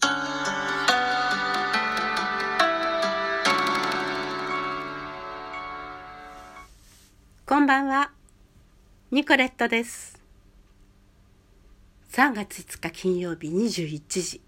[0.00, 0.08] こ
[7.60, 8.10] んばんは、
[9.10, 10.20] ニコレットです。
[12.12, 14.40] 3月5日金曜日21時。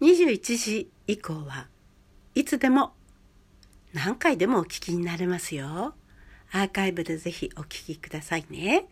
[0.00, 1.68] 21時以降は
[2.34, 2.92] いつでも
[3.92, 5.94] 何回でもお聞きになれますよ。
[6.50, 8.86] アーカイブでぜひお聞きくださいね。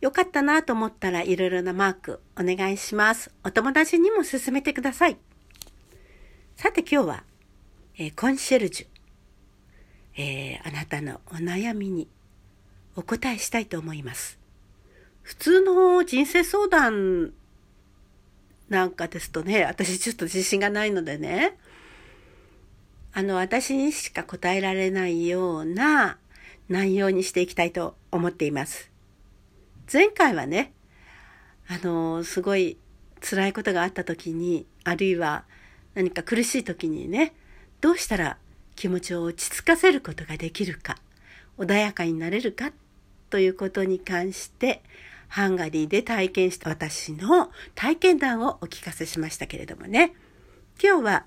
[0.00, 3.30] よかったなと思ったらいろいろなマークお願いします。
[3.44, 5.16] お友達にも勧めてください。
[6.56, 7.24] さて今日は、
[7.98, 8.86] えー、コンシェルジュ。
[10.18, 12.08] えー、あなたのお悩みに
[12.94, 14.38] お答えしたいと思います。
[15.22, 17.32] 普通の人生相談
[18.68, 21.56] なんかですとね、私ちょっと自信がないのでね、
[23.12, 26.18] あの、私にしか答えられないような
[26.68, 28.90] 内容にしていきたいと思っています。
[29.92, 30.72] 前回はね、
[31.68, 32.76] あの、すごい
[33.20, 35.44] 辛いことがあった時に、あるいは
[35.94, 37.34] 何か苦しい時にね、
[37.80, 38.38] どうしたら
[38.74, 40.96] 気持ちを落ち着かせることができるか、
[41.58, 42.72] 穏やかになれるか
[43.30, 44.82] ということに関して、
[45.28, 50.14] ハンガリーで体験した私の体験談をお聞かせしましたけれどもね。
[50.82, 51.26] 今日は、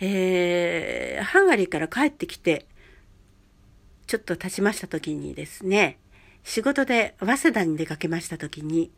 [0.00, 2.66] えー、ハンガリーから帰ってきて、
[4.06, 5.98] ちょっと経ちました時にですね、
[6.48, 8.90] 仕事で早稲田に出かけました時に、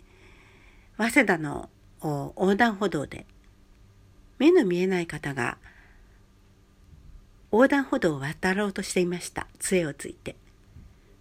[0.96, 1.68] 早稲田の
[2.00, 3.26] 横断歩道で、
[4.38, 5.58] 目の見えない方が
[7.50, 9.48] 横断歩道を渡ろうとしていました。
[9.58, 10.36] 杖をついて。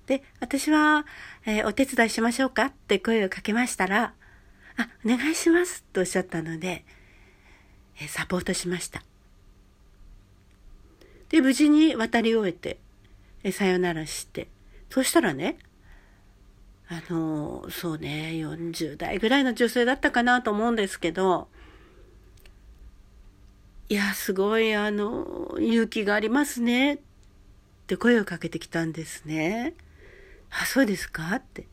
[0.05, 1.07] で、私は、
[1.47, 4.13] えー、お手伝いしましょうかって声をかけましたら、
[4.77, 6.85] あ、お願いしますとおっしゃったので、
[7.99, 9.01] えー、サポートしました。
[11.29, 12.77] で、無事に渡り終えて、
[13.43, 14.47] えー、さよならして、
[14.91, 15.57] そしたらね、
[16.91, 21.47] あのそうね、40代ぐらいの女性だったかなと思うんですけど、
[23.89, 26.95] いや、すごい、あの、勇気がありますね。
[26.95, 26.99] っ
[27.87, 29.73] て声をかけてきたんですね。
[30.49, 31.35] あ、そうですか？
[31.35, 31.67] って。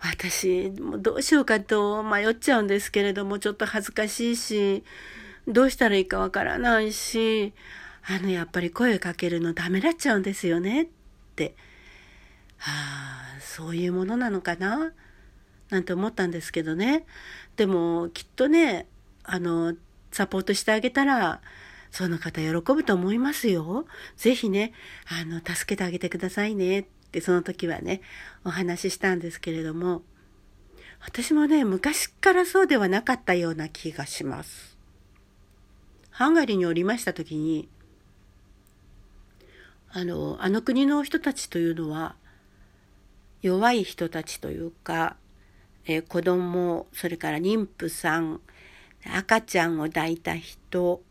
[0.00, 4.84] 私、もうどうしようかと迷っちゃうんですけれども、ちょっと恥ずかしいし、
[5.46, 7.52] どうしたらいいかわからないし、
[8.06, 10.82] あの、やっぱり声をかけるのダメだっちゃうんですよね。
[10.82, 10.86] っ
[11.36, 11.54] て。
[12.66, 14.92] ああ、そういうものなのかな？
[15.70, 17.06] なんて思ったんですけどね。
[17.56, 18.86] でも、きっとね、
[19.22, 19.74] あの、
[20.12, 21.40] サポートしてあげたら、
[21.90, 23.86] その方喜ぶと思いますよ。
[24.16, 24.72] ぜひね、
[25.06, 28.00] あの、助けてあげてくださいねってその時はね、
[28.44, 30.02] お話ししたんですけれども、
[31.00, 34.76] 私もね、昔からそうではなかったような気がします。
[36.10, 37.68] ハンガリーにおりました時に、
[39.90, 42.16] あの、あの国の人たちというのは、
[43.44, 45.16] 弱い人たちというか、
[45.84, 48.40] えー、子供、それから妊婦さん、
[49.14, 51.02] 赤ちゃんを抱いた人、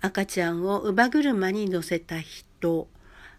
[0.00, 2.88] 赤ちゃんを乳母車に乗せた人、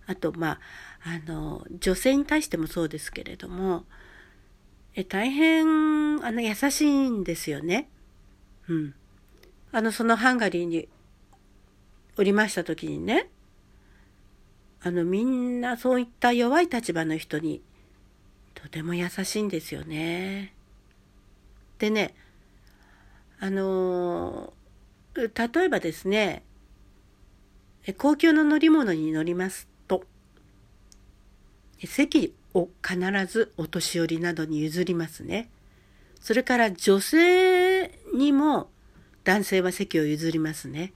[0.06, 0.60] あと、まあ、
[1.04, 3.86] あの、女性に対してもそうですけれども、
[4.94, 7.90] え大変、あの、優しいんですよね。
[8.68, 8.94] うん。
[9.72, 10.88] あの、そのハンガリーに
[12.18, 13.32] おりました時にね、
[14.84, 17.64] あの、みんなそういった弱い立場の人に、
[18.64, 20.54] とても優しいんですよね。
[21.80, 22.16] でね、
[23.42, 24.54] あの
[25.16, 25.30] 例
[25.66, 26.44] えばですね、
[27.98, 30.06] 公共の乗り物に乗りますと、
[31.84, 35.50] 席を必ずお年寄りなどに譲りますね。
[36.22, 38.70] それから女性にも
[39.26, 40.94] 男性は席を譲りますね。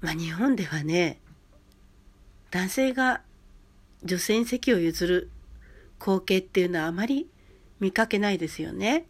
[0.00, 1.20] まあ日本ではね、
[2.50, 3.22] 男性が
[4.04, 5.30] 女性に席を譲る
[5.98, 7.28] 光景っていうのはあまり
[7.80, 9.06] 見かけないですよね。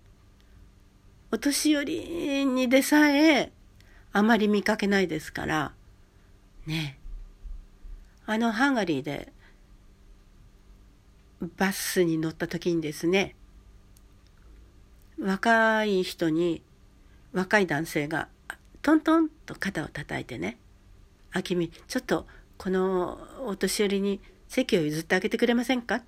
[1.31, 3.53] お年寄りにでさえ
[4.13, 5.73] あまり見かけないですから、
[6.67, 6.99] ね。
[8.27, 9.33] あのハンガリーで
[11.57, 13.35] バスに乗った時にですね、
[15.21, 16.63] 若い人に
[17.33, 18.29] 若い男性が
[18.83, 20.59] トントンと肩を叩いてね、
[21.33, 22.27] あ、君、ちょっと
[22.57, 25.97] このお年寄りに席を譲ってあげてくれませんか？
[25.97, 26.03] っ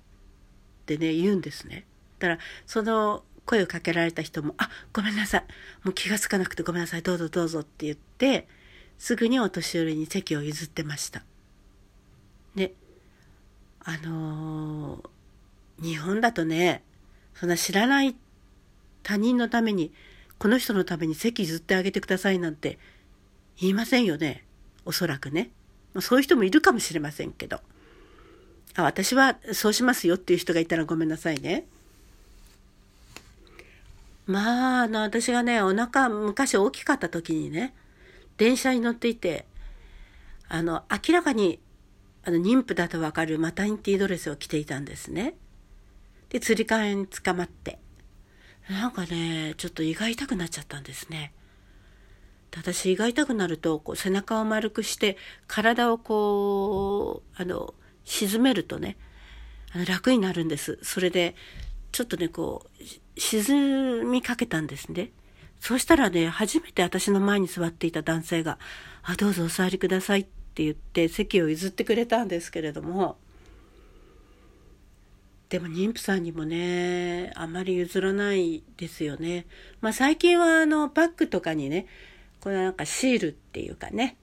[0.85, 1.85] てね、言うんですね。
[2.19, 5.45] だから、その声をかけられた人も、あ、ごめんなさい。
[5.83, 7.01] もう気がつかなくてごめんなさい。
[7.01, 8.47] どうぞどうぞって言って、
[8.97, 11.23] すぐにお年寄りに席を譲ってました。
[12.55, 12.73] で、
[13.79, 16.83] あのー、日本だとね、
[17.33, 18.15] そんな知らない
[19.01, 19.91] 他人のために、
[20.37, 22.77] この人のために席譲ってあげてくださいなんて
[23.59, 24.45] 言いませんよね。
[24.85, 25.49] おそらくね。
[25.93, 27.61] まあ、そういう人もいるかもしれませんけど。
[28.75, 31.65] あ私はそうしますよっていう人がいたらごめんなさいね。
[34.27, 37.73] まあ、あの、私がね、お腹昔大きかった時にね、
[38.37, 39.45] 電車に乗っていて、
[40.47, 41.59] あの、明らかに、
[42.23, 45.35] あの、妊婦だとわかるマタニティドレスを着ていたんですね。
[46.29, 47.79] で、つり革に捕まって。
[48.69, 51.33] なんかね、ちょっと胃が痛くなっちゃったんですね。
[52.57, 55.17] 私胃が痛くなるとこう背中を丸くして
[55.47, 58.97] 体をこうあの沈めるとね
[59.73, 61.35] あの楽になるんですそれで
[61.91, 65.11] ちょっとねこう沈みかけたんですね
[65.59, 68.57] そうしたらね初めて私の前に座っていた男性が
[69.03, 73.17] 「あどうぞお座りください」って言って席を譲ってくれたんですけれども
[75.49, 79.45] でも妊婦さんにもねあまり譲らないですよね。
[79.81, 81.87] まあ最近はあのバッグとかにね
[82.39, 84.17] これなんかシールっていうかね、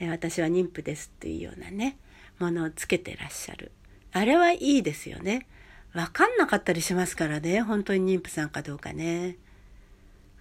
[0.00, 1.98] 私は妊婦ですっていうようなね、
[2.38, 3.72] ものをつけてらっしゃる。
[4.12, 5.46] あれはいいですよね。
[5.94, 9.36] わかんなかったりしますからね、本当に妊婦さんかどうかね。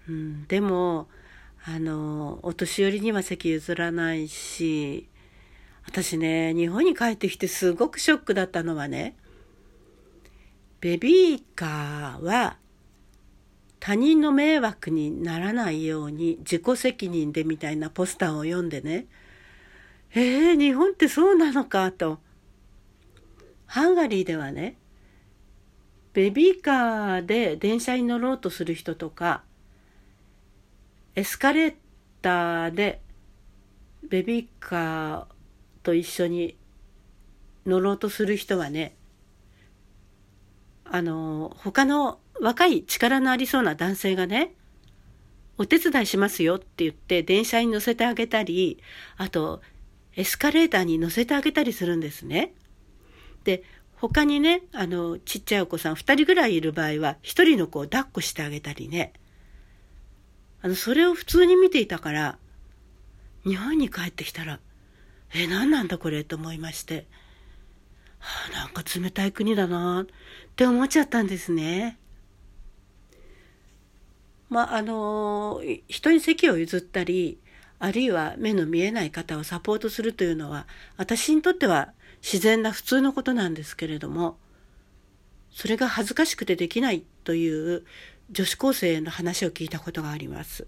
[0.07, 1.07] うん、でも、
[1.63, 5.07] あの、お年寄りには席譲らないし、
[5.85, 9.15] 私ね、日本に帰ってきてすごくショックだったのはね、
[10.81, 12.57] ベビーカーは
[13.79, 19.07] 他人の迷惑にならないように自己責任でみたいなポスターを読んでね、
[20.13, 22.19] えー、日本ってそうなのかと。
[23.65, 24.77] ハンガリーではね、
[26.13, 29.43] ベビーカーで電車に乗ろうとする人とか、
[31.15, 31.75] エスカレー
[32.21, 33.01] ターで
[34.09, 35.25] ベビーカー
[35.83, 36.55] と一緒に
[37.65, 38.95] 乗ろうとする人はね、
[40.85, 44.53] あの、他の若い力のありそうな男性がね、
[45.57, 48.79] お手伝いしますよって言って電車に乗せてあげたり、
[49.17, 49.61] あと
[50.15, 52.53] エスカレーターに乗せてあげたりするんですね。
[53.43, 53.63] で、
[53.97, 59.13] 他にね、あの、ちっちゃいお子さん2人ぐらいいる場合は、1人の子を抱っこしてあげたりね。
[60.61, 62.37] あの、それを普通に見ていたから、
[63.45, 64.59] 日本に帰ってきたら、
[65.33, 67.05] え、何なんだこれと思いまして、
[68.19, 70.05] はあ、なんか冷たい国だなっ
[70.55, 71.97] て思っちゃったんですね。
[74.49, 77.39] まあ、あの人に席を譲ったり
[77.79, 80.67] あるいは目の見えない方をサポートするというのは
[80.97, 84.37] 私にとっては自然な普通のことなんですけれども
[85.51, 87.83] それが恥ずかしくてできないという
[88.31, 90.67] 女子高生の話を聞いたことがあります。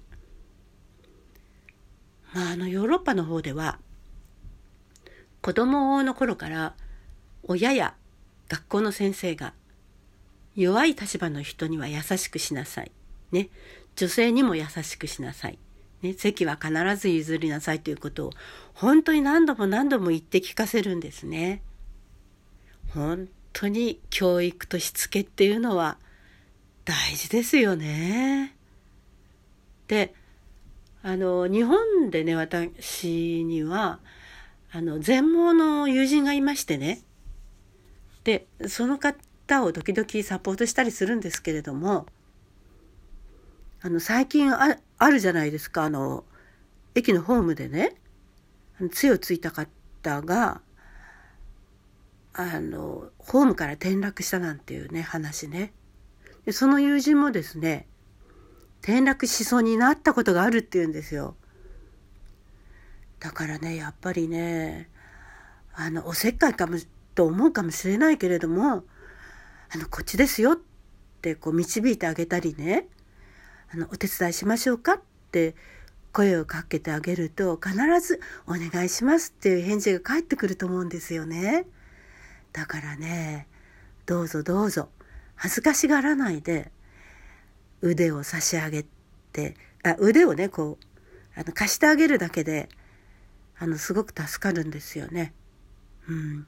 [2.33, 3.79] まあ、あのヨーロッパの方では
[5.41, 6.75] 子供の頃から
[7.43, 7.95] 親や
[8.49, 9.53] 学校の先生が
[10.55, 12.91] 弱い立場の人には優しくしなさい
[13.31, 13.49] ね、
[13.95, 15.59] 女性にも優しくしなさい。
[16.01, 18.31] ね、席は必ず譲りなさいということを
[18.73, 21.61] 本当に何度も何度も言って聞かせるんですね。
[22.93, 25.97] 本当に教育としつけっていうのは
[26.85, 28.55] 大事ですよね。
[29.87, 30.13] で、
[31.01, 33.99] あの、日本でね、私には、
[34.71, 37.01] あの、全盲の友人がいましてね。
[38.23, 42.05] で、その方を時々サポートしたりするんですけれども、
[43.81, 45.83] あの最近ああるじゃないですか。
[45.83, 46.23] あの
[46.95, 47.95] 駅のホームでね
[48.91, 50.61] 杖をついた方が
[52.33, 55.73] あのホームから転落したなんていうね話ね。
[56.45, 57.87] でその友人もですね
[58.81, 61.35] 転落しそうになったことがあるっていうんですよ。
[63.19, 64.89] だからねやっぱりね
[65.73, 66.77] あのおせっかいかも
[67.15, 68.83] と思うかもしれないけれども
[69.69, 70.57] あのこっちですよっ
[71.21, 72.87] てこう導いてあげたりね
[73.73, 75.55] あのお手伝いしましょうかって
[76.13, 81.65] 声をかけてあげると必ずお願いしますっていう返事が返ってくると思うんですよね。
[82.53, 83.47] だからね、
[84.05, 84.89] どうぞどうぞ
[85.35, 86.71] 恥ずかしがらないで
[87.81, 88.85] 腕を差し上げ
[89.31, 92.69] て、あ腕をね、こう、あの貸してあげるだけで、
[93.59, 95.33] あの、すごく助かるんですよね。
[96.07, 96.47] うん。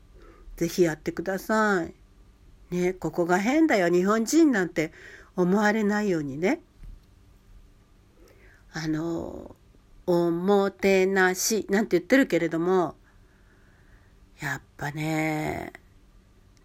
[0.57, 1.93] ぜひやってください。
[2.75, 4.91] ね、ここが変だよ、日本人なんて
[5.35, 6.61] 思われないようにね。
[8.73, 9.55] あの、
[10.05, 12.95] おもてなしなんて言ってるけれども、
[14.41, 15.73] やっぱね、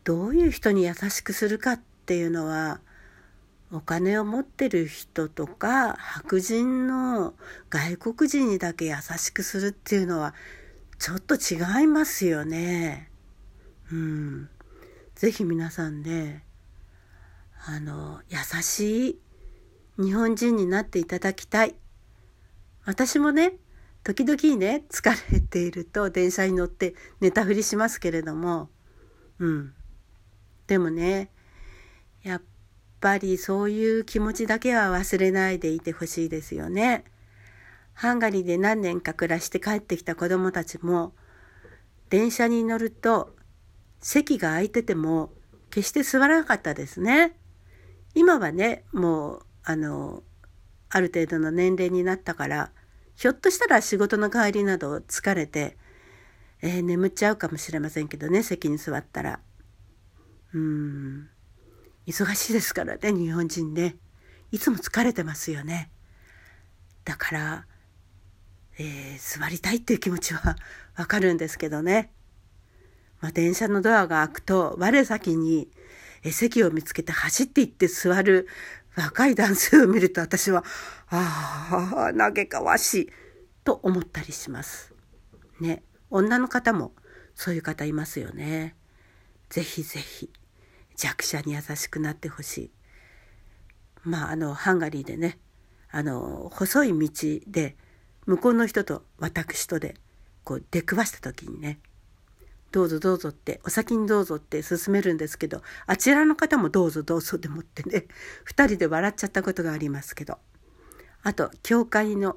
[0.05, 2.81] どういう人に優しくするかっていうのは、
[3.73, 7.35] お金を持ってる人とか白人の
[7.71, 10.33] 外国人にだけ優しくするっていうのは
[10.99, 13.11] ちょっと違いますよね。
[13.91, 14.49] うん。
[15.17, 16.45] ぜひ皆さんね、
[17.67, 19.19] あの、優しい
[19.99, 21.75] 日本人になっていただきたい。
[22.85, 23.55] 私もね
[24.03, 28.69] 時々ね疲れていると電車に乗って寝たふりしますけれども
[29.39, 29.75] うん
[30.67, 31.31] でもね
[32.23, 32.43] やっ
[33.01, 37.05] ぱりそういう気持ちだけは忘れないでいてほしいですよね。
[37.93, 41.13] ハンガリーで何年か暮らして帰ってきた子供たちも
[42.09, 43.37] 電車に乗ると
[44.01, 45.31] 席が空いてても
[45.71, 47.37] 決して座らなかったですね。
[48.15, 50.23] 今はねもうあの
[50.95, 52.71] ある程度の年齢になったから
[53.17, 55.77] ひょっとしたら仕事の帰りなど疲れて、
[56.63, 59.41] えー、眠っちゃうかもしれませんけどね席に座ったら。
[60.53, 61.29] うん
[62.07, 63.97] 忙しいですからね日本人ね
[64.53, 65.91] いつも疲れてますよね。
[67.05, 67.67] だから、
[68.79, 70.55] えー、座りたいっていう気持ちは
[70.97, 72.13] わかるんですけどね。
[73.21, 75.69] まあ、電車のドアが開くと我先に
[76.31, 78.47] 席を見つけて走っていって座る
[78.97, 80.65] 若い男性を見ると私は、
[81.09, 83.13] ああ、嘆かわしい
[83.65, 84.93] と思ったりします。
[85.61, 85.83] ね。
[86.11, 86.93] 女の方も
[87.35, 88.77] そういう方いますよね。
[89.49, 90.31] ぜひぜひ
[90.97, 92.71] 弱者に優しくなってほしい。
[94.05, 95.39] まあ、あの、ハンガリーでね、
[95.91, 97.09] あの、細い道
[97.47, 97.77] で
[98.27, 99.95] 向こうの人と私とで
[100.45, 101.79] こう出くわした時にね、
[102.75, 108.07] どうぞどうぞってお先にどうぞって勧めるんですけどあちらの方もどうぞどうぞでもってね
[108.51, 110.41] 2人で笑っちゃったことがありますけど
[111.23, 112.37] あと教会の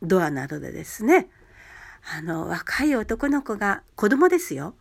[0.00, 1.28] ドアなどでですね
[2.16, 4.76] あの若い男の子が子供ですよ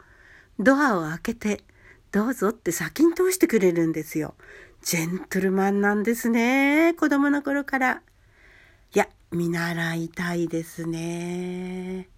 [0.60, 1.64] ドアを開けて
[2.12, 4.36] どうぞって先に通してくれるんですよ。
[4.82, 8.02] ジェントルマンなんですね子供の頃から。
[8.94, 12.10] いや見習いたいですね。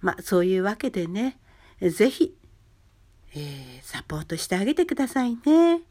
[0.00, 1.38] まあそういうわけでね、
[1.80, 2.34] 是非、
[3.34, 5.82] えー、サポートしてあげてくださいね。